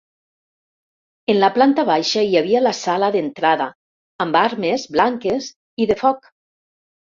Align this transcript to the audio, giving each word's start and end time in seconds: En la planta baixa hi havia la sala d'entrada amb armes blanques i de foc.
En 1.33 1.37
la 1.43 1.49
planta 1.57 1.83
baixa 1.89 2.23
hi 2.29 2.33
havia 2.39 2.61
la 2.67 2.71
sala 2.77 3.09
d'entrada 3.17 3.67
amb 4.27 4.39
armes 4.41 4.87
blanques 4.97 5.51
i 5.87 5.89
de 5.93 6.01
foc. 6.03 6.33